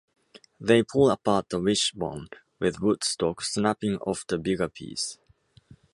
They 0.59 0.81
pull 0.81 1.11
apart 1.11 1.49
the 1.49 1.59
wishbone, 1.59 2.29
with 2.59 2.79
Woodstock 2.81 3.43
snapping 3.43 3.97
off 3.97 4.25
the 4.25 4.39
bigger 4.39 4.67
piece. 4.67 5.19